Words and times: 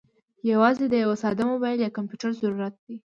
یوازې 0.51 0.85
د 0.89 0.93
یوه 1.03 1.15
ساده 1.21 1.43
موبايل 1.51 1.79
یا 1.81 1.89
کمپیوټر 1.97 2.29
ضرورت 2.41 2.73
دی. 2.85 2.95